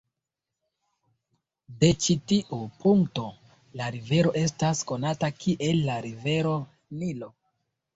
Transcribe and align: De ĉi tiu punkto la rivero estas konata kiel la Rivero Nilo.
De 1.83 1.91
ĉi 2.07 2.15
tiu 2.33 2.59
punkto 2.85 3.29
la 3.83 3.93
rivero 3.99 4.35
estas 4.45 4.85
konata 4.95 5.35
kiel 5.41 5.87
la 5.93 6.05
Rivero 6.13 6.61
Nilo. 7.01 7.37